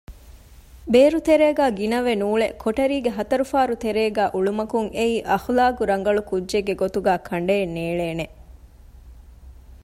[0.91, 8.25] ބޭރުތެރޭގައި ގިނަވެ ނޫޅެ ކޮޓަރީގެ ހަތަރު ފާރުތެރޭގައި އުޅުމަކުން އެއީ އަޚްލާޤްރަނގަޅު ކުއްޖެއްގެ ގޮތުގައި ކަނޑައެއް ނޭޅޭނެ